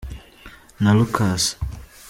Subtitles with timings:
[0.81, 1.61] na Lucas